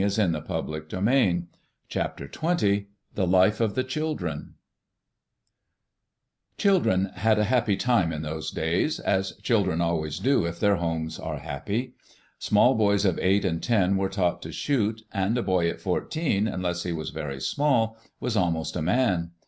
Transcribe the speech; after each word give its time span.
^, 0.01 0.03
Digitized 0.03 0.47
by 0.47 0.61
VjOOQ 0.61 1.37
IC 1.37 1.43
CHAPTER 1.87 2.27
XX 2.27 2.85
THE 3.13 3.27
LIFE 3.27 3.61
OF 3.61 3.75
THE 3.75 3.83
CHILDREN 3.83 4.55
CHILDREN 6.57 7.11
had 7.17 7.37
a 7.37 7.43
happy 7.43 7.75
time 7.77 8.11
in 8.11 8.23
those 8.23 8.49
days, 8.49 8.99
as 8.99 9.33
chil 9.43 9.63
dren 9.63 9.79
always 9.79 10.17
do 10.17 10.47
if 10.47 10.59
their 10.59 10.77
homes 10.77 11.19
are 11.19 11.37
happy. 11.37 11.93
Small 12.39 12.73
boys 12.73 13.05
of 13.05 13.19
eight 13.19 13.45
and 13.45 13.61
ten 13.61 13.95
were 13.95 14.09
taught 14.09 14.41
to 14.41 14.51
shoot 14.51 15.03
and 15.13 15.37
a 15.37 15.43
boy 15.43 15.69
at 15.69 15.79
fourteen, 15.79 16.47
unless 16.47 16.81
he 16.81 16.91
was 16.91 17.11
very 17.11 17.39
small, 17.39 17.95
was 18.19 18.35
almost 18.35 18.75
a 18.75 18.81
man. 18.81 19.29